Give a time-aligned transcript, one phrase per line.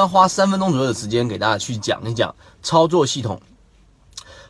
[0.00, 3.40] 要花三分钟左右的时间给大家去讲一讲操作系统。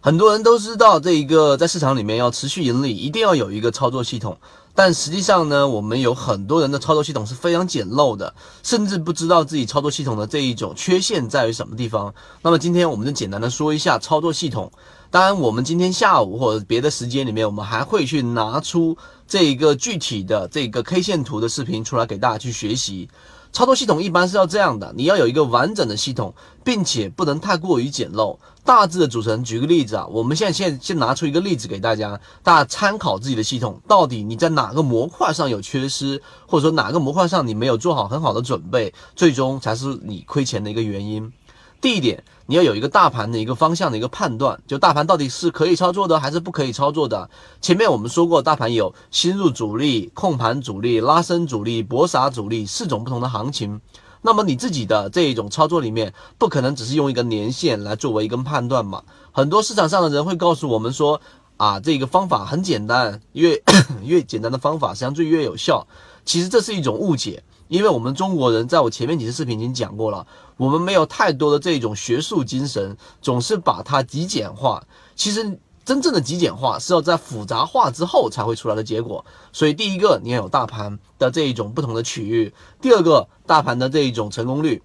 [0.00, 4.38] 很多人都知道，这一个在市场里面要持续盈利，一定要有一个操作系统。
[4.74, 8.32] 但实际上呢，我们有很多人的操作系统是非常简陋的，
[8.62, 12.14] 甚至不知道自己操作系统的这一种缺陷在于什么地方。
[12.42, 14.72] 那么今天我们就简单的说一下操作系统。
[15.12, 18.96] 当然，我们今天下午或者别的时间里面，我们还会去拿出
[19.26, 23.08] 这一个具体的这个 K 线图的视频出来给大家去学习。
[23.52, 26.32] 操作系统一般是要这样的，你要有一个完整的系统，
[26.62, 28.38] 并且不能太过于简陋。
[28.64, 41.32] 大致的组成，举个例子啊，我们现在先先拿出一个例子给大家，大家参考自己的系统，到底你在哪个模块上有缺失，或者说哪个模块上你没有做好很好的准备，最终才是你亏钱的一个原因。
[41.80, 47.30] 第一点，你要有一个大盘的一个方向的一个判断，就大盘到底是可以操作的还是不可以操作的。
[47.62, 53.80] 前面我们说过，大盘有新入主力、控盘主力、拉升主力、搏杀主力四种不同的行情。
[54.20, 59.02] 那么你自己的这一种操作里面，不可能只是用一个年线来作为一个判断嘛？
[59.32, 61.18] 很多市场上的人会告诉我们说，
[61.60, 63.62] 啊，这个方法很简单，越
[64.02, 65.86] 越简单的方法实际上最越有效。
[66.24, 67.44] 其实这是一种误解。
[67.68, 74.82] 因为我们中国人，在我前面几次视频已经讲过了，我们没有太多的这种学术精神，总是把它极简化。
[75.14, 79.22] 其实真正的极简化是要在复杂化之后才会出来的结果。
[79.52, 82.50] 所以第一个，你要有大盘的这一种不同的区域；
[82.80, 84.82] 第二个，大盘的这一种成功率，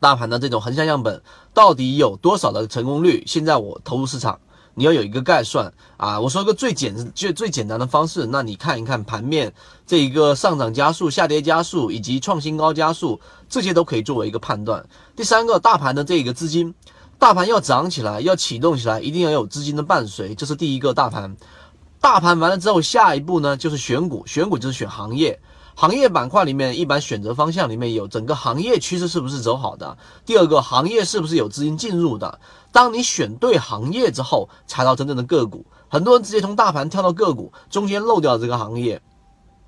[0.00, 1.22] 大盘的这种横向样本
[1.54, 3.22] 到底有多少的成功率？
[3.24, 4.40] 现在我投入市场。
[4.74, 6.18] 你要有一个概算啊！
[6.18, 9.52] 我说个最简最最简单的方式，那你看一看盘面
[9.86, 14.84] 这一个上涨加速、下跌加速以及创新高加速，这些都可以作为一个判断。
[15.14, 16.74] 第三个，大盘的这个资金，
[17.18, 21.36] 大盘要涨起来、要启动起来，一定要有资金的伴随，这是第一个大盘。
[22.02, 25.40] 大盘完了之后，下一步呢就是选股，选股就是选行业。
[25.76, 29.96] 行业板块里面，一般选择方向里面有整个行业趋势是不是走好的？
[30.26, 32.40] 第二个行业是不是有资金进入的？
[32.72, 35.64] 当你选对行业之后，才到真正的个股。
[35.88, 39.00] 很多人直接从大盘跳到个股，中间漏掉这个行业，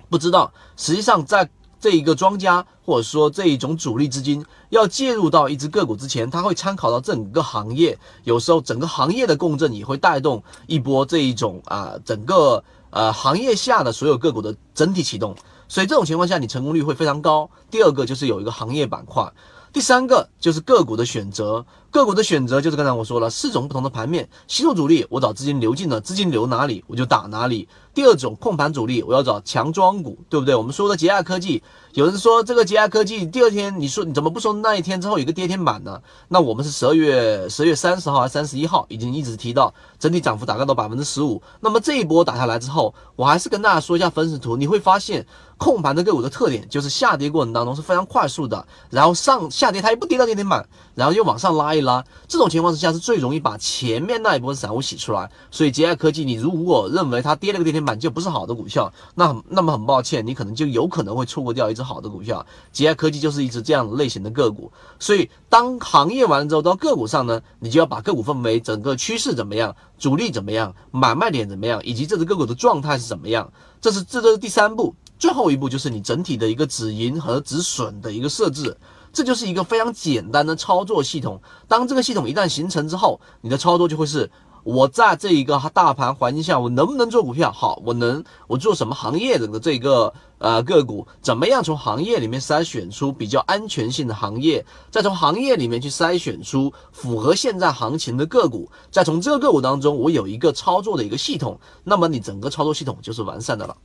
[0.09, 1.49] 不知道实际上在
[1.85, 15.35] 这一个庄家或者说这一种主力资金要介入到一只个股之前，他会参考到整个行业，有时候整个行业的共振也会带动一波这一种啊整个呃行业下的所有个股的整体启动。
[15.67, 17.47] 所以这种情况下，你成功率会非常高。
[17.69, 19.31] 第二个就是有一个行业板块，
[19.71, 21.63] 第三个就是个股的选择。
[21.95, 27.69] 个股的选择就是刚才我说了四种不同的盘面，新入主力，我找资金流进了，资金流哪里我就打哪里。
[27.93, 30.53] 第二种控盘主力，我要找强庄股，对不对？
[30.53, 31.63] 我们说的捷亚科技，
[31.93, 36.01] 有人说这个捷亚科技第二天，你说你怎么不说那一天之后有个跌停板呢？
[36.27, 41.41] 那我们是十二月十二月三十号还是三十一号，已经一直提到整体涨幅大概到百分之十五。
[41.61, 45.25] 那么这一波打下来之后，我还是跟大家说一下分时图，你会发现
[45.55, 51.84] 控盘的个股的特点就是下跌过程当中是非常快速的，然后上下跌它也不跌到跌停板，然后又往上拉一。
[51.85, 62.45] 拉这种情况之下是最容易把前面那一波散户洗出来，所以捷爱科技，你如果认为它跌了个跌停板就不是好的股票，那很那么很抱歉，你可能就有可能会错过掉一只好的股票。
[62.73, 73.51] 捷爱科技就是一只这样类型的个股，所以当行业完了之后，到个股上呢，你就要把个股分为整个趋势怎么样，主力怎么样，买卖点怎么样，以及这只个股的状态是怎么样。
[73.79, 78.75] 这是这这是第三步，最后一步就是你整体的一个止盈和止损的一个设置。
[79.15, 81.41] 这就是一个非常简单的操作系统。
[81.69, 84.29] 当这个系统一旦形成之后，你的操作就会是：
[84.65, 87.49] 我在这一个大盘环境下，我能不能做股票？
[87.49, 88.21] 好，我能。
[88.47, 91.07] 我做什么行业的这个呃个股？
[91.21, 94.65] 怎么样从行业里面筛选出比较安全性的行业？
[94.91, 98.69] 再从行业里面去筛选出符合现在行情的个股？
[98.91, 103.77] 再从这个个股当中，我有一个操作的一个系统，那么你整个操作系统就是完善的了。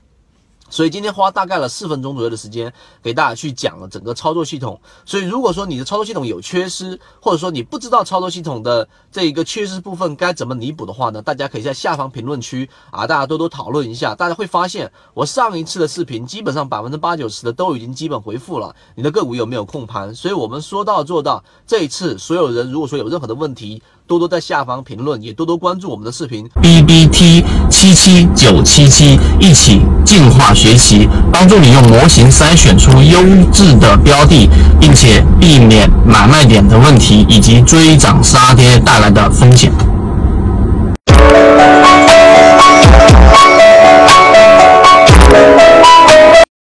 [0.71, 2.73] 所以今天花大概了四分钟左右的时间
[3.03, 4.81] 给大家去讲了整个操作系统。
[5.05, 14.15] 所以如果说你的操作系统有缺失，或者说你不知道操作系统的这一个缺失部分该怎么弥补的话呢，大家可以在下方评论区啊，大家多多讨论一下。
[14.15, 20.15] 大家会发现我上一次的视频基本上百分之八九十的都已经基本回复了你的个股有没有控盘。
[20.15, 21.43] 所以我们说到做到。
[21.67, 26.45] 这一次所有人如果说有任何的问题，多多在下方评论，也多多关注我们的视频。
[26.60, 33.22] B B T 七七九七七，一起进化学习，帮助你用模型筛选出优
[33.53, 39.71] 质的标的，并且避免买卖点的问题以及追涨杀跌带来的风险。